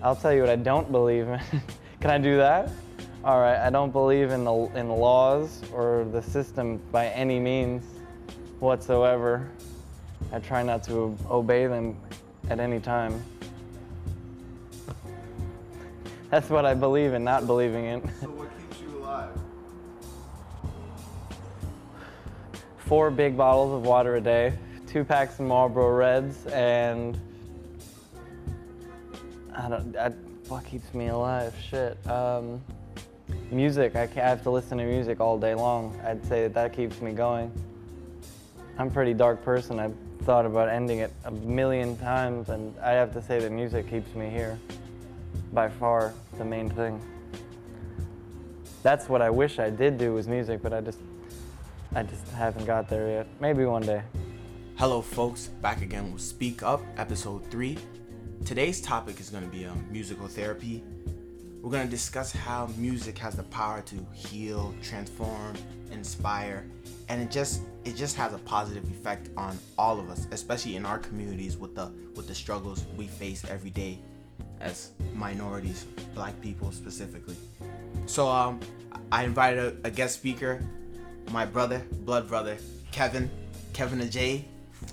[0.00, 1.40] I'll tell you what I don't believe in.
[2.00, 2.70] Can I do that?
[3.24, 7.82] All right, I don't believe in the in laws or the system by any means
[8.60, 9.50] whatsoever.
[10.32, 11.96] I try not to obey them
[12.48, 13.24] at any time.
[16.30, 18.02] That's what I believe in, not believing in.
[18.20, 19.30] So what keeps you alive?
[22.76, 24.52] Four big bottles of water a day,
[24.86, 27.18] two packs of Marlboro Reds, and
[29.58, 29.96] I don't.
[29.96, 30.10] I,
[30.48, 31.52] what keeps me alive?
[31.68, 31.98] Shit.
[32.08, 32.62] Um,
[33.50, 33.96] music.
[33.96, 36.00] I, I have to listen to music all day long.
[36.04, 37.50] I'd say that that keeps me going.
[38.78, 39.80] I'm a pretty dark person.
[39.80, 43.90] I've thought about ending it a million times, and I have to say that music
[43.90, 44.58] keeps me here.
[45.52, 47.00] By far, the main thing.
[48.84, 51.00] That's what I wish I did do was music, but I just,
[51.96, 53.26] I just haven't got there yet.
[53.40, 54.02] Maybe one day.
[54.76, 55.48] Hello, folks.
[55.48, 57.76] Back again with Speak Up, episode three.
[58.44, 60.82] Today's topic is going to be um, musical therapy.
[61.60, 65.54] We're going to discuss how music has the power to heal, transform,
[65.92, 66.66] inspire,
[67.08, 70.86] and it just it just has a positive effect on all of us, especially in
[70.86, 73.98] our communities with the with the struggles we face every day
[74.60, 77.36] as minorities, black people specifically.
[78.06, 78.60] So um,
[79.12, 80.62] I invited a, a guest speaker,
[81.32, 82.56] my brother, blood brother,
[82.92, 83.30] Kevin,
[83.72, 84.44] Kevin Ajay.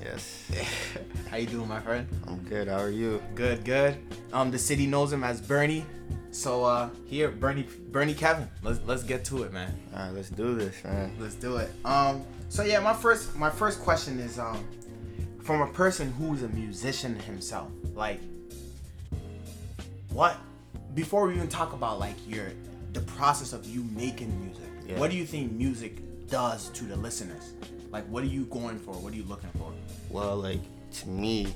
[0.02, 0.50] Yes.
[1.30, 2.08] How you doing, my friend?
[2.28, 2.68] I'm good.
[2.68, 3.22] How are you?
[3.36, 3.98] Good, good.
[4.34, 5.86] Um, the city knows him as Bernie.
[6.32, 8.50] So uh, here, Bernie, Bernie Kevin.
[8.62, 9.74] Let's let's get to it, man.
[9.94, 11.16] All right, let's do this, man.
[11.20, 11.72] Let's do it.
[11.86, 14.64] Um, so yeah, my first my first question is um,
[15.42, 17.70] from a person who's a musician himself.
[17.94, 18.20] Like,
[20.10, 20.38] what?
[20.94, 22.48] Before we even talk about like your
[22.94, 25.00] the process of you making music, Yeah.
[25.00, 27.54] what do you think music does to the listeners?
[27.92, 28.92] Like, what are you going for?
[28.94, 29.72] What are you looking for?
[30.16, 30.62] Well, like
[31.00, 31.54] to me,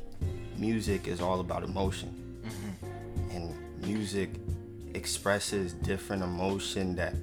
[0.58, 3.34] music is all about emotion, mm-hmm.
[3.34, 4.32] and music
[4.94, 7.14] expresses different emotion that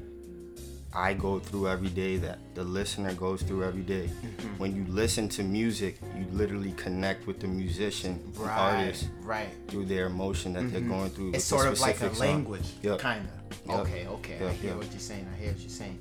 [0.94, 4.08] I go through every day, that the listener goes through every day.
[4.08, 4.56] Mm-hmm.
[4.56, 9.50] When you listen to music, you literally connect with the musician, the artist, right.
[9.68, 10.88] through their emotion that they're mm-hmm.
[10.88, 11.32] going through.
[11.34, 12.26] It's sort of like a song.
[12.26, 12.98] language, Yep.
[12.98, 13.58] kind of.
[13.68, 13.78] Yep.
[13.80, 14.36] Okay, okay.
[14.36, 14.78] I hear yep.
[14.78, 15.28] what you're saying.
[15.30, 15.98] I hear what you're saying.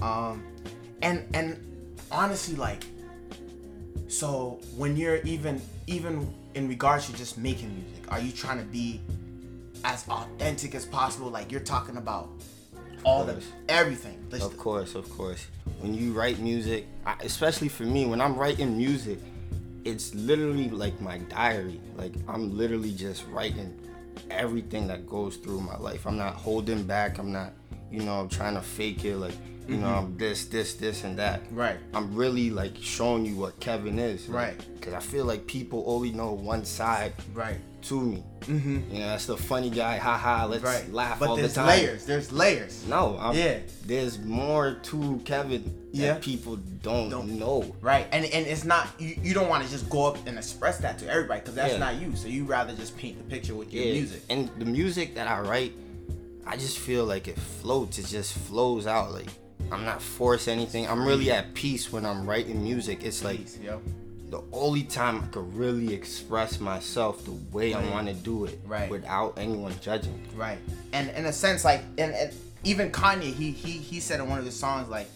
[0.00, 0.42] Um,
[1.02, 1.60] and and
[2.10, 2.86] honestly, like,
[4.08, 8.64] so when you're even even in regards to just making music, are you trying to
[8.64, 9.00] be
[9.84, 11.28] as authentic as possible?
[11.30, 12.28] Like you're talking about
[13.04, 14.18] all the everything.
[14.30, 15.46] Let's- Of course, of course.
[15.80, 19.18] When you write music, I, especially for me, when I'm writing music,
[19.84, 21.80] it's literally like my diary.
[21.96, 23.78] Like I'm literally just writing
[24.30, 26.06] everything that goes through my life.
[26.06, 27.18] I'm not holding back.
[27.18, 27.52] I'm not,
[27.90, 29.16] you know, I'm trying to fake it.
[29.16, 29.34] Like,
[29.68, 31.42] you know, I'm this, this, this, and that.
[31.44, 31.56] Mm-hmm.
[31.56, 31.76] Right.
[31.94, 34.28] I'm really like showing you what Kevin is.
[34.28, 34.56] Right.
[34.74, 37.56] Because I feel like people only know one side Right.
[37.82, 38.22] to me.
[38.42, 38.92] Mm-hmm.
[38.94, 39.96] You know, that's the funny guy.
[39.96, 40.44] Ha ha.
[40.44, 40.92] Let's Right.
[40.92, 41.42] laugh but all the time.
[41.42, 41.66] there's time.
[41.66, 42.06] layers.
[42.06, 42.86] There's layers.
[42.86, 43.58] No, I'm, Yeah.
[43.84, 46.14] There's more to Kevin Yeah.
[46.14, 47.38] that people don't, Don't.
[47.38, 47.74] know.
[47.80, 50.78] Right, and and it's not you, you don't want to just go up and express
[50.78, 51.78] that to everybody because that's Yeah.
[51.80, 52.14] not you.
[52.14, 53.92] So you rather just paint the picture with your Yeah.
[53.94, 54.22] music.
[54.30, 55.72] And the music that I write,
[56.46, 57.98] I just feel like it floats.
[57.98, 59.12] It just flows out.
[59.12, 59.30] Like
[59.72, 60.86] I'm not forced anything.
[60.86, 61.38] I'm really mm-hmm.
[61.38, 63.02] at peace when I'm writing music.
[63.02, 63.80] It's like yo.
[64.30, 68.58] the only time I could really express myself the way I want to do it,
[68.66, 68.90] Right.
[68.90, 70.20] without anyone judging.
[70.36, 70.58] Right,
[70.92, 72.32] and in a sense, like, and, and
[72.64, 75.08] even Kanye, he he he said in one of his songs, like,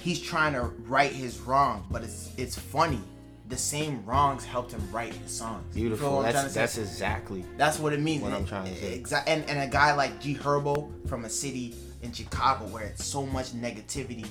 [0.00, 3.00] he's trying to right his wrong, but it's it's funny.
[3.46, 5.74] The same wrongs helped him write his songs.
[5.74, 6.22] Beautiful.
[6.22, 7.44] That's that's exactly.
[7.58, 8.22] That's what it means.
[8.22, 8.94] what I'm trying to say.
[8.94, 9.34] Exactly.
[9.34, 11.74] And, and a guy like G Herbo from a city
[12.04, 14.26] in Chicago where it's so much negativity,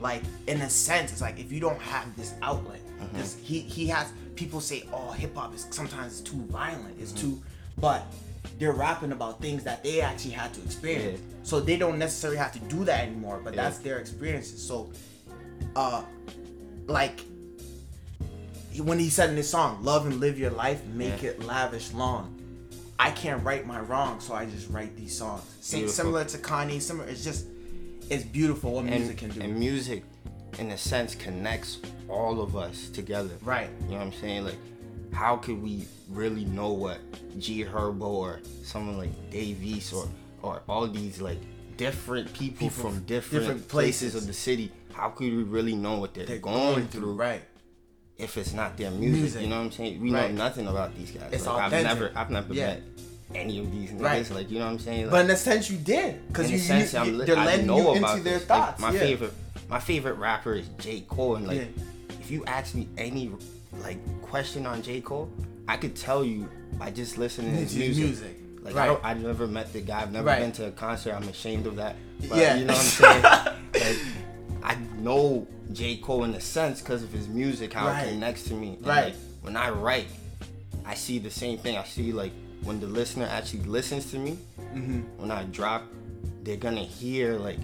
[0.00, 3.18] like in a sense, it's like if you don't have this outlet, Mm-hmm.
[3.18, 7.12] this he he has people say, oh, hip hop is sometimes it's too violent, it's
[7.12, 7.30] Mm-hmm.
[7.36, 7.42] too,
[7.78, 8.06] but
[8.58, 11.20] they're rapping about things that they actually had to experience.
[11.20, 11.34] Yeah.
[11.42, 13.64] So they don't necessarily have to do that anymore, but Yeah.
[13.64, 14.66] that's their experiences.
[14.66, 14.90] So,
[15.76, 16.02] uh,
[16.86, 17.20] like
[18.78, 21.30] when he said in his song, "Love and live your life, make Yeah.
[21.30, 22.35] it lavish long."
[22.98, 25.42] I can't write my wrong, so I just write these songs.
[25.60, 27.08] Same, similar to Kanye, similar.
[27.08, 27.46] It's just,
[28.08, 29.40] it's beautiful what And, music can do.
[29.42, 30.02] and music,
[30.58, 31.78] in a sense, connects
[32.08, 33.34] all of us together.
[33.42, 33.68] right.
[33.84, 34.44] You know what I'm saying?
[34.44, 34.56] Like,
[35.12, 36.98] how could we really know what
[37.38, 40.08] G Herbo or someone like Dave East or
[40.42, 41.38] or all these like
[41.76, 44.12] different people, People from different, different places.
[44.12, 44.14] places.
[44.14, 44.70] of the city?
[44.92, 47.42] How could we really know what they're, They're going, through, right?
[48.18, 49.42] If it's not their music, Music.
[49.42, 50.00] You know what I'm saying?
[50.00, 50.30] We Right.
[50.32, 51.28] know nothing about these guys.
[51.32, 52.66] It's like, I've never I've never Yeah.
[52.68, 52.82] met
[53.34, 54.00] any of these niggas.
[54.02, 54.30] Right.
[54.30, 55.02] Like you know what I'm saying?
[55.04, 57.92] Like, But in a sense, you did, because you, sense, you, you they're letting know
[57.92, 58.48] you about into their this.
[58.48, 58.80] Like, thoughts.
[58.80, 58.98] my yeah.
[59.00, 59.32] favorite,
[59.68, 62.14] my favorite rapper is J Cole, and like, Yeah.
[62.20, 63.30] if you ask me any
[63.82, 65.28] like question on J Cole,
[65.68, 66.48] I could tell you
[66.78, 68.04] by just listening to his music.
[68.04, 68.36] music.
[68.62, 68.98] Like Right.
[69.04, 70.00] I I've never met the guy.
[70.02, 70.40] I've never Right.
[70.40, 71.14] been to a concert.
[71.14, 71.96] I'm ashamed of that.
[72.28, 72.56] But Yeah.
[72.56, 73.22] you know what I'm saying?
[73.74, 73.98] like,
[75.06, 78.06] know J Cole in a sense because of his music, how Right.
[78.06, 78.68] it connects to me.
[78.78, 79.04] And, Right.
[79.06, 80.08] like, when I write,
[80.84, 81.76] I see the same thing.
[81.76, 82.32] I see like
[82.62, 84.38] when the listener actually listens to me.
[84.74, 85.00] Mm-hmm.
[85.20, 85.82] When I drop,
[86.42, 87.58] they're gonna hear like,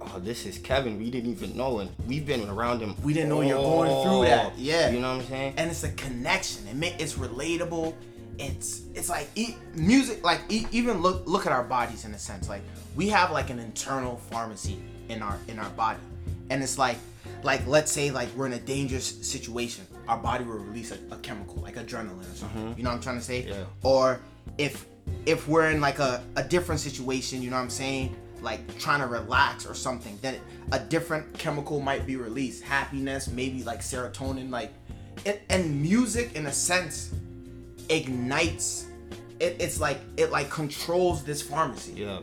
[0.00, 0.98] oh, this is Kevin.
[0.98, 2.94] We didn't even know, and we've been around him.
[3.02, 4.58] We didn't know you're going through that.
[4.58, 4.90] Yeah.
[4.90, 5.54] You know what I'm saying?
[5.56, 6.60] and it's a connection.
[6.68, 7.94] It it's relatable.
[8.38, 9.28] It's it's like
[9.74, 10.24] music.
[10.24, 12.48] Like even look look at our bodies in a sense.
[12.48, 12.62] Like
[12.96, 15.98] we have like an internal pharmacy in our in our body,
[16.50, 16.98] and it's like
[17.42, 19.86] like let's say like we're in a dangerous situation.
[20.06, 22.62] Our body will release a, a chemical like adrenaline or something.
[22.62, 22.78] Mm-hmm.
[22.78, 23.46] You know what I'm trying to say?
[23.46, 23.64] Yeah.
[23.82, 24.20] Or
[24.56, 24.86] if
[25.26, 28.16] if we're in like a, a different situation, you know what I'm saying?
[28.40, 30.40] Like trying to relax or something, then it,
[30.72, 32.62] a different chemical might be released.
[32.62, 34.72] Happiness, maybe like serotonin, like
[35.24, 37.12] it, and music in a sense
[37.88, 38.86] ignites
[39.40, 42.20] it, it's like it like controls this pharmacy yeah.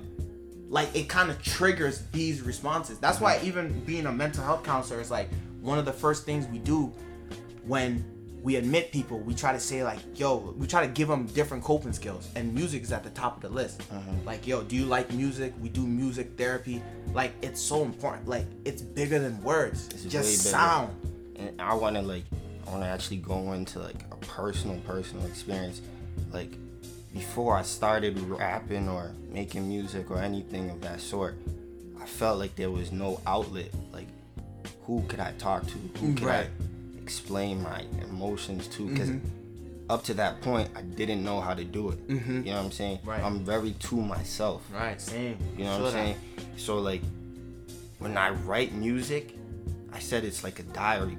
[0.70, 2.98] Like it kind of triggers these responses.
[3.00, 3.48] That's why mm-hmm.
[3.48, 5.30] even being a mental health counselor is like
[5.62, 6.94] one of the first things we do
[7.66, 8.04] when
[8.42, 11.64] we admit people we try to say like yo we try to give them different
[11.64, 12.30] coping skills.
[12.36, 13.82] And music is at the top of the list.
[13.92, 14.12] Uh-huh.
[14.26, 15.54] Like yo do you like music?
[15.60, 16.82] We do music therapy.
[17.14, 18.28] Like it's so important.
[18.28, 20.96] Like it's bigger than words It's just sound.
[21.36, 22.24] And I want to like
[22.68, 25.82] I want to actually go into like a personal personal experience.
[26.32, 26.58] Like
[27.16, 31.36] before I started rapping or making music or anything of that sort
[32.00, 34.08] I felt like there was no outlet like
[34.86, 36.48] who could I talk to who could Right.
[36.48, 39.12] I explain my emotions to because
[39.90, 42.16] up to that point I didn't know how to do it you
[42.52, 43.24] know what I'm saying Right.
[43.24, 46.16] I'm very to myself right same you know what I'm saying?
[46.58, 47.02] So like
[48.00, 49.38] when I write music,
[49.94, 51.18] I said it's like a diary.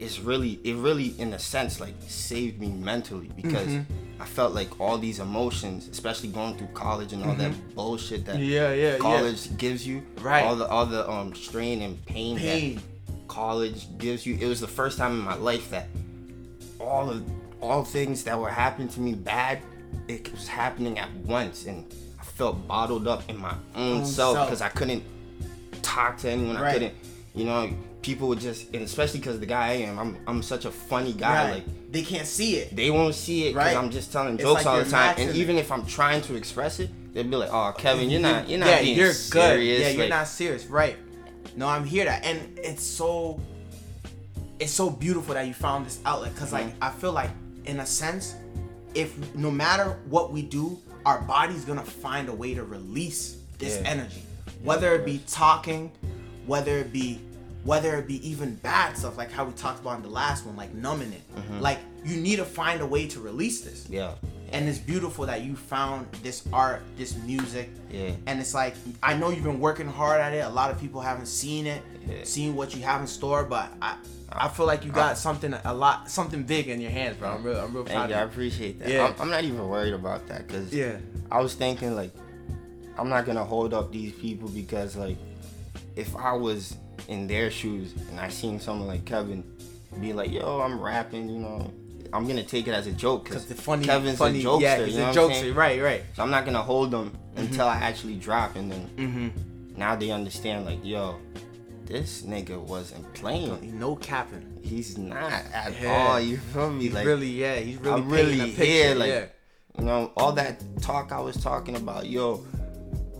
[0.00, 4.11] It's really it really in a sense like saved me mentally because Mm-hmm.
[4.22, 8.36] I felt like all these emotions, especially going through college and all that bullshit that
[8.36, 8.44] Mm-hmm.
[8.44, 8.98] Yeah, yeah, yeah.
[8.98, 10.02] college gives you.
[10.20, 10.44] Right.
[10.44, 12.76] All the all the um strain and pain, Pain.
[12.76, 12.82] that
[13.28, 14.38] college gives you.
[14.40, 15.88] It was the first time in my life that
[16.78, 17.22] all of
[17.60, 19.58] all things that were happening to me bad,
[20.08, 24.46] it was happening at once, and I felt bottled up in my own Own self
[24.46, 25.02] because I couldn't
[25.82, 26.56] talk to anyone.
[26.56, 26.72] I Right.
[26.74, 26.94] couldn't,
[27.34, 27.70] you know.
[28.02, 31.12] People would just, and especially because the guy I am, I'm, I'm such a funny
[31.12, 31.44] guy.
[31.44, 31.54] Right.
[31.54, 33.76] Like they can't see it they won't see it because Right.
[33.76, 35.14] I'm just telling It's jokes like all the time.
[35.18, 38.48] And even if I'm trying to express it, they'd be like, "Oh, Kevin, you're not,
[38.48, 39.62] you're not yeah, being you're serious." good.
[39.82, 40.96] Yeah, you're Like, not serious, right?
[41.54, 43.38] No, I'm here that, and it's so,
[44.58, 46.34] it's so beautiful that you found this outlet.
[46.34, 46.82] because like Mm-hmm.
[46.84, 47.30] I feel like,
[47.66, 48.34] in a sense,
[48.94, 53.78] if no matter what we do, our body's gonna find a way to release this
[53.80, 53.88] Yeah.
[53.90, 54.22] energy,
[54.64, 55.92] whether it be talking,
[56.46, 57.20] whether it be,
[57.64, 60.56] whether it be even bad stuff like how we talked about in the last one,
[60.56, 61.22] like numbing it.
[61.36, 61.60] Mm-hmm.
[61.60, 64.14] Like you need to find a way to release this Yeah,
[64.52, 67.70] and it's beautiful that you found this art, this music.
[67.90, 68.10] Yeah.
[68.26, 70.44] And it's like I know you've been working hard at it.
[70.44, 72.24] A lot of people haven't seen it, Yeah.
[72.24, 73.96] seen what you have in store, but I
[74.34, 77.30] I feel like you got something a lot something big in your hands, bro.
[77.30, 78.16] I'm real I'm real Thank proud you.
[78.16, 78.88] I appreciate that.
[78.88, 79.06] Yeah.
[79.06, 80.96] I'm, I'm not even worried about that because Yeah.
[81.30, 82.10] I was thinking like
[82.98, 85.16] I'm not gonna hold up these people because like
[85.96, 86.76] if I was
[87.08, 89.44] in their shoes and I seen someone like Kevin
[90.00, 91.70] be like, "Yo, I'm rapping," you know,
[92.12, 94.60] I'm gonna take it as a joke Cause the funny, Kevin's funny, a jokester.
[94.60, 96.02] yeah, you he's know a jokester, right, right.
[96.14, 97.46] So I'm not gonna hold them Mm-hmm.
[97.46, 99.78] until I actually drop, and then mm-hmm.
[99.78, 101.16] now they understand like, yo,
[101.86, 103.78] this nigga wasn't playing.
[103.80, 104.58] No capping.
[104.62, 105.92] He's not at Yeah.
[106.10, 106.20] all.
[106.20, 106.84] You feel me?
[106.84, 109.24] He's like really, yeah, he's really I'm really here, like yeah.
[109.78, 112.44] you know, all that talk I was talking about, yo,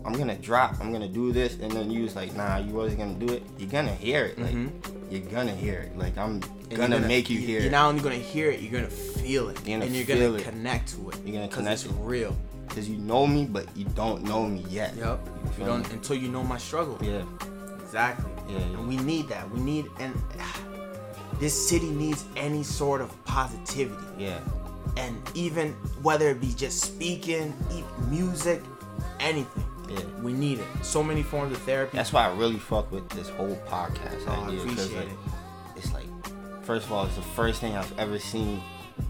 [0.05, 2.99] I'm gonna drop, I'm gonna do this, and then you was like, nah, you wasn't
[2.99, 3.43] gonna do it.
[3.57, 4.55] You're gonna hear it, like
[5.09, 5.97] you're gonna hear it.
[5.97, 6.81] Like I'm Mm-hmm.
[6.81, 7.71] And gonna, make you hear You're it.
[7.71, 10.43] not only gonna hear it, you're gonna feel it, You're gonna and you're gonna it.
[10.43, 11.17] connect to it.
[11.23, 11.95] You're gonna connect it's it.
[11.99, 12.35] real.
[12.69, 14.95] Cause you know me, but you don't know me yet.
[14.95, 15.19] Yep.
[15.27, 15.93] You You don't me?
[15.93, 16.97] until you know my struggle.
[16.99, 17.21] Yeah.
[17.83, 18.31] Exactly.
[18.49, 18.63] Yeah, yeah.
[18.77, 19.47] And we need that.
[19.51, 20.15] We need and
[21.39, 24.01] this city needs any sort of positivity.
[24.17, 24.39] Yeah.
[24.97, 27.53] And even whether it be just speaking,
[28.09, 28.63] music,
[29.19, 29.62] anything.
[29.89, 29.99] Yeah.
[30.21, 30.65] We need it.
[30.81, 31.97] So many forms of therapy.
[31.97, 35.17] That's why I really fuck with this whole podcast Oh, I appreciate like, it.
[35.75, 36.05] It's like,
[36.63, 38.61] first of all, it's the first thing I've ever seen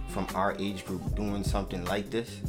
[0.10, 2.40] from our age group doing something like this.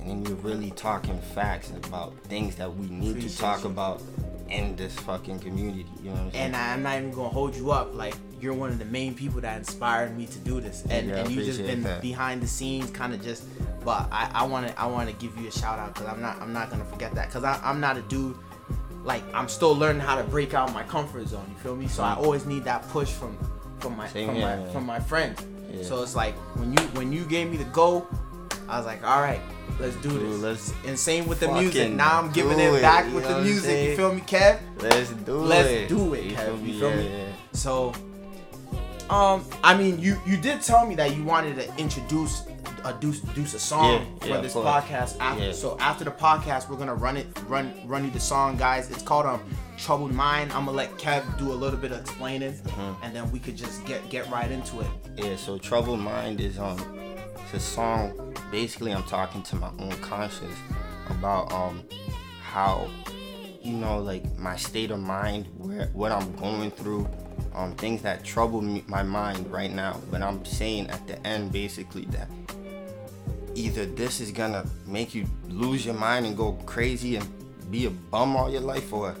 [0.00, 3.70] And then you're really talking facts about things that we need to talk you.
[3.70, 4.02] about
[4.48, 5.86] in this fucking community.
[6.02, 6.44] You know what I'm saying?
[6.46, 7.94] and I'm not even gonna hold you up.
[7.94, 11.16] Like you're one of the main people that inspired me to do this, and Yeah,
[11.16, 12.00] and you just been that.
[12.02, 13.44] behind the scenes, kind of just.
[13.84, 16.20] But I I want to I want to give you a shout out because I'm
[16.20, 18.36] not I'm not gonna forget that because I'm not a dude.
[19.04, 21.46] Like I'm still learning how to break out my comfort zone.
[21.48, 21.86] You feel me?
[21.88, 23.38] So I always need that push from
[23.78, 24.72] from my Same from here, my man.
[24.72, 25.44] from my friends.
[25.70, 25.82] Yeah.
[25.84, 28.06] So it's like when you when you gave me the go,
[28.68, 29.40] I was like, all right,
[29.80, 30.40] let's do Dude, this.
[30.42, 31.92] let's and same with the music.
[31.92, 33.90] Now I'm giving it it, back you with the music.
[33.90, 34.58] You feel me, Kev?
[34.82, 35.46] Let's do it.
[35.46, 36.44] Let's do it, You Kev.
[36.46, 36.78] feel You me?
[36.80, 37.08] feel yeah, me?
[37.18, 37.26] yeah.
[37.52, 37.92] So,
[39.10, 42.42] um, I mean, you you did tell me that you wanted to introduce
[42.84, 45.16] a deuce, deuce a song Yeah, for this podcast.
[45.20, 45.52] After.
[45.52, 48.90] So after the podcast, we're gonna run it, run run you the song, guys.
[48.90, 49.40] It's called um
[49.76, 50.52] Troubled Mind.
[50.52, 53.04] I'm gonna let Kev do a little bit of explaining, Mm-hmm.
[53.04, 54.86] and then we could just get get right into it.
[55.16, 56.76] Yeah, so Troubled Mind is um
[57.42, 60.56] it's a song basically I'm talking to my own conscience
[61.10, 61.82] about um
[62.42, 62.88] how
[63.62, 67.08] you know like my state of mind, where what I'm going through,
[67.54, 70.00] um things that trouble me, my mind right now.
[70.10, 72.28] But I'm saying at the end basically that
[73.54, 77.28] either this is gonna make you lose your mind and go crazy and
[77.70, 79.16] be a bum all your life or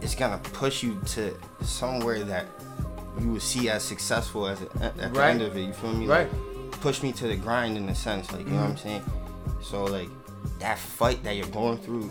[0.00, 2.46] it's gonna push you to somewhere that
[3.20, 5.62] you will see as successful as a, at the end of it.
[5.62, 6.06] You feel me?
[6.06, 6.30] Right.
[6.32, 6.45] Like,
[6.80, 8.32] push me to the grind in a sense.
[8.32, 8.88] Like you know what I'm mm-hmm.
[8.88, 9.02] saying.
[9.62, 10.08] So like
[10.58, 12.10] that fight that you're going through,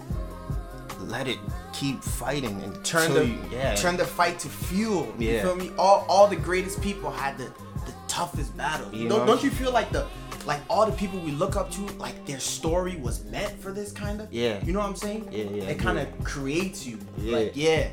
[1.01, 1.39] let it
[1.73, 5.13] keep fighting and Turn the you, yeah turn the fight to fuel.
[5.19, 5.71] You feel me?
[5.77, 7.51] All all the greatest people had the
[7.85, 8.93] the toughest battle.
[8.93, 10.07] You don't, don't you feel like the
[10.45, 13.91] like all the people we look up to, like their story was meant for this
[13.91, 14.31] kind of?
[14.31, 14.63] Yeah.
[14.63, 15.29] You know what I'm saying?
[15.31, 16.99] Yeah, yeah, It kind of creates you.
[17.17, 17.37] Yeah.
[17.37, 17.89] Like yeah.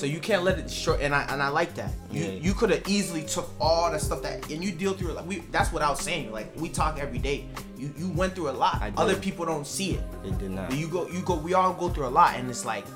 [0.00, 1.02] So you can't let it short.
[1.02, 1.92] and I and I like that.
[2.10, 2.30] You Yeah.
[2.46, 5.16] you could have easily took all the stuff that and you deal through it.
[5.16, 6.32] Like we, that's what I was saying.
[6.32, 7.44] Like we talk every day.
[7.76, 8.80] You you went through a lot.
[8.96, 10.02] Other people don't see it.
[10.24, 10.70] it did not.
[10.70, 12.86] But you go you go we all go through a lot and it's like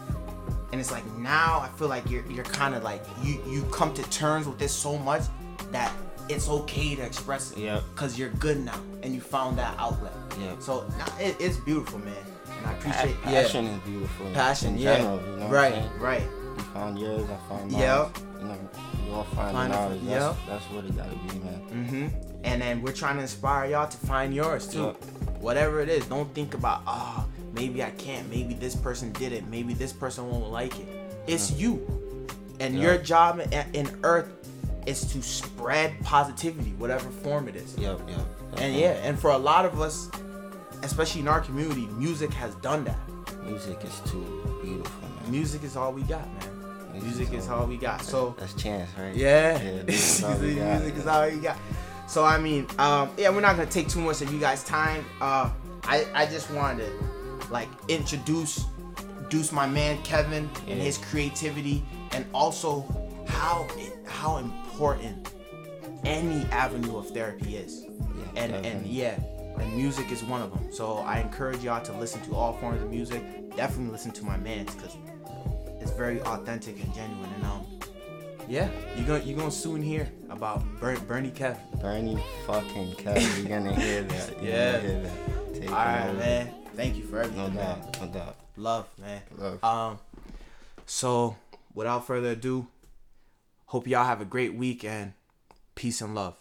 [0.73, 3.93] and it's like now I feel like you're you're kind of like you you come
[3.95, 5.25] to terms with this so much
[5.73, 5.93] that
[6.31, 7.83] it's okay to express it Yep.
[7.95, 10.63] because you're good now and you found that outlet Yep.
[10.63, 10.87] so
[11.21, 12.15] it, it's beautiful man
[12.57, 14.27] and I appreciate Pa- yeah passion is beautiful.
[14.33, 17.81] passion yeah general, you know right right You found yours, I found mine.
[17.81, 18.19] Yep.
[18.41, 18.59] You know,
[19.07, 20.01] we all find Find ours.
[20.03, 20.37] That's, yep.
[20.49, 21.61] that's what it gotta be, man.
[21.73, 25.05] mm-hmm and then we're trying to inspire y'all to find yours too Yep.
[25.41, 29.47] whatever it is don't think about oh maybe I can't maybe this person did it
[29.49, 30.87] maybe this person won't like it
[31.27, 31.81] it's you
[32.61, 32.83] and Yeah.
[32.83, 33.41] your job
[33.73, 34.29] in, earth
[34.85, 38.19] is to spread positivity whatever form it is Yep, yep.
[38.59, 40.11] and yeah and for a lot of us
[40.83, 42.99] especially in our community music has done that
[43.47, 44.25] Music is too
[44.63, 45.09] beautiful.
[45.29, 49.15] Music is all we got man music is all we got so That's chance, right?
[49.17, 50.81] yeah, Yeah, music is all we got.
[50.81, 51.59] music is all you got.
[52.07, 55.05] So I mean, um, yeah, we're not gonna take too much of you guys' time.
[55.21, 55.51] Uh,
[55.83, 58.65] I I just wanted to like introduce
[59.19, 60.85] introduce my man Kevin and Yeah.
[60.85, 62.83] his creativity, and also
[63.27, 65.33] how it, how important
[66.05, 67.87] any avenue of therapy is.
[68.37, 69.19] Yeah, and and yeah,
[69.59, 70.73] and music is one of them.
[70.73, 73.23] So I encourage y'all to listen to all forms of music.
[73.57, 74.97] Definitely listen to my man's because
[75.85, 77.31] it's very authentic and genuine.
[77.37, 77.67] And um,
[78.49, 81.59] yeah, you're gonna you're gonna soon hear about Ber- Bernie Kev.
[81.81, 84.43] Bernie fucking Kev, you're gonna hear that.
[84.43, 84.81] You're Yeah.
[84.81, 85.55] Hear that.
[85.55, 86.19] Take All right, over.
[86.19, 86.55] man.
[86.75, 87.81] Thank you for everything, No man.
[87.81, 88.37] doubt, no doubt.
[88.57, 89.21] Love, man.
[89.39, 89.63] Love.
[89.65, 89.99] Um,
[90.87, 91.37] so
[91.75, 92.67] without further ado,
[93.67, 95.13] hope y'all have a great week and
[95.75, 96.35] peace and love.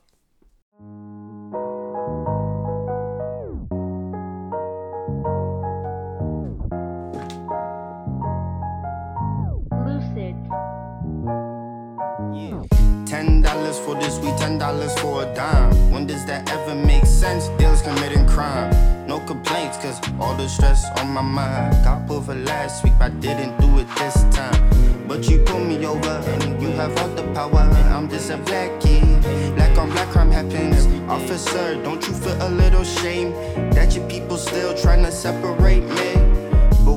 [13.73, 15.91] Dollars for this week, ten dollars for a dime.
[15.91, 17.47] When does that ever make sense?
[17.59, 18.71] Deals committing crime.
[19.07, 21.83] No complaints, cause all the stress on my mind.
[21.83, 25.07] Got over last week, I didn't do it this time.
[25.07, 27.61] But you pull me over, and you have all the power.
[27.61, 29.21] And I'm just a black kid.
[29.55, 30.87] Black on black crime happens.
[31.09, 33.31] Officer, don't you feel a little shame
[33.71, 36.22] that your people still trying to separate me?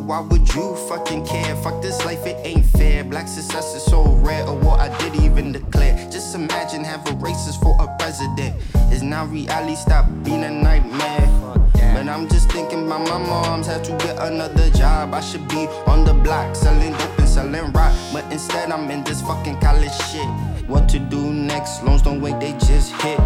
[0.07, 1.57] Why would you fucking care?
[1.57, 3.03] Fuck this life, it ain't fair.
[3.03, 5.97] Black success is so rare, a war I didn't even declare.
[6.13, 8.55] Just imagine having racist for a president.
[8.93, 11.29] Is now reality stop being a nightmare?
[11.75, 15.13] But I'm just thinking about my moms had to get another job.
[15.13, 17.93] I should be on the block selling dope and selling rock.
[18.13, 20.29] But instead, I'm in this fucking college shit.
[20.69, 21.83] What to do next?
[21.83, 23.19] Loans don't wait, they just hit.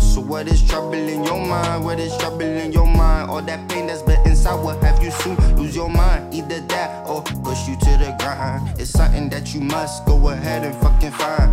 [0.00, 1.84] So what is trouble in your mind?
[1.84, 3.30] What is trouble in your mind?
[3.30, 4.15] All that pain that's been
[4.54, 6.32] will have you soon lose your mind.
[6.34, 8.78] Either that or push you to the grind.
[8.78, 11.50] It's something that you must go ahead and fucking find.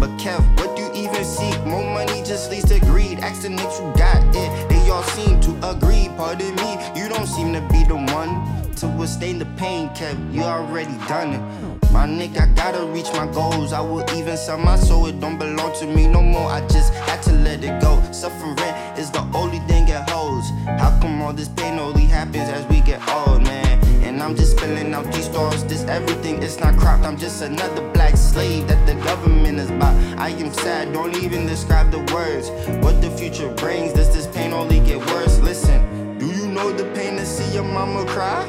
[0.00, 1.58] But Kev, what do you even seek?
[1.64, 3.20] More money just leads to greed.
[3.20, 4.68] Ask the niggas who got it.
[4.68, 6.08] They all seem to agree.
[6.16, 8.30] Pardon me, you don't seem to be the one
[8.76, 10.34] to withstand the pain, Kev.
[10.34, 11.92] You already done it.
[11.92, 13.72] My nigga, I gotta reach my goals.
[13.72, 15.06] I will even sell my soul.
[15.06, 16.50] It don't belong to me no more.
[16.50, 18.02] I just had to let it go.
[18.12, 18.56] Suffering
[19.04, 20.48] is the only thing it holds.
[20.80, 23.78] How come all this pain only happens as we get old, man?
[24.02, 25.62] And I'm just spilling out these stars.
[25.64, 27.04] This everything, it's not cropped.
[27.04, 29.96] I'm just another black slave that the government is bought.
[30.26, 32.46] I am sad, don't even describe the words.
[32.84, 35.38] What the future brings, does this pain only get worse?
[35.40, 35.78] Listen,
[36.18, 38.42] do you know the pain to see your mama cry?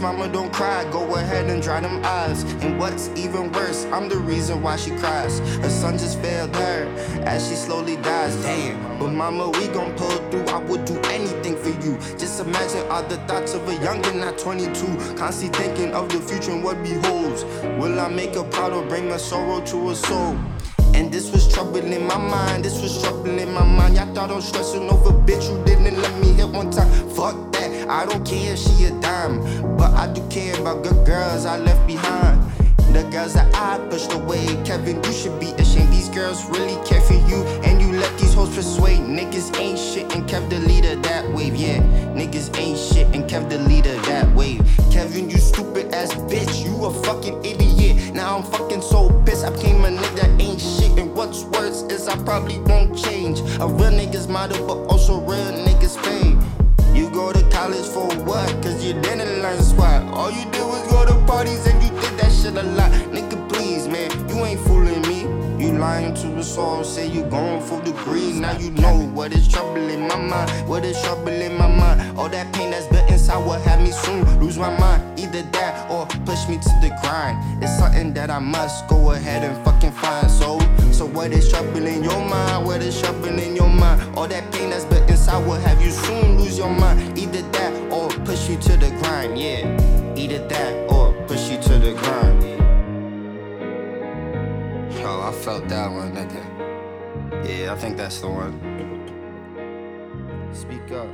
[0.00, 0.90] Mama, don't cry.
[0.90, 2.44] Go ahead and dry them eyes.
[2.62, 5.40] And what's even worse, I'm the reason why she cries.
[5.58, 6.84] Her son just failed her
[7.26, 8.34] as she slowly dies.
[8.36, 10.46] Damn, but mama, we gon' pull through.
[10.46, 11.98] I would do anything for you.
[12.16, 15.16] Just imagine all the thoughts of a youngin', not 22.
[15.16, 17.44] Constantly thinking of the future and what beholds.
[17.78, 20.38] Will I make her proud or bring a sorrow to her soul?
[20.94, 23.96] And this was troubling my mind, this was troubling in my mind.
[23.96, 26.90] Y'all thought I'm stressing over bitch, you didn't let me hit one time.
[27.10, 27.59] Fuck that,
[27.90, 29.40] I don't care if she a dime.
[29.76, 32.40] But I do care about good girls I left behind.
[32.94, 34.46] The girls that I pushed away.
[34.64, 35.92] Kevin, you should be ashamed.
[35.92, 37.42] These girls really care for you.
[37.66, 39.00] And you let these hoes persuade.
[39.00, 41.56] Niggas ain't shit and Kev the leader that wave.
[41.56, 41.78] Yeah,
[42.14, 44.62] niggas ain't shit and Kev the leader that wave.
[44.92, 46.64] Kevin, you stupid ass bitch.
[46.64, 48.14] You a fucking idiot.
[48.14, 49.44] Now I'm fucking so pissed.
[49.44, 50.96] I became a nigga that ain't shit.
[50.96, 53.40] And what's worse is I probably won't change.
[53.58, 56.40] A real nigga's model, but also real niggas fame.
[57.00, 58.46] You go to college for what?
[58.62, 60.02] Cause you didn't learn squat.
[60.12, 62.90] All you did was go to parties and you did that shit a lot.
[63.08, 65.22] Nigga, please, man, you ain't fooling me.
[65.64, 68.38] You lying to us all, say you going for degrees.
[68.38, 70.68] Now you know what is troubling my mind.
[70.68, 72.18] What is troubling my mind?
[72.18, 75.18] All that pain that's built inside will have me soon lose my mind.
[75.18, 77.64] Either that or push me to the grind.
[77.64, 80.30] It's something that I must go ahead and fucking find.
[80.30, 80.58] So,
[80.92, 82.66] so what is troubling your mind?
[82.66, 84.02] What is troubling your mind?
[84.18, 84.99] All that pain that's built
[85.30, 87.18] inside will have you soon lose your mind.
[87.18, 89.38] Either that or push you to the grind.
[89.38, 92.42] Yeah, either that or push you to the grind.
[94.92, 96.44] Yo, oh, I felt that one, nigga.
[97.46, 98.58] Yeah, I think that's the one.
[100.52, 101.08] Speak up.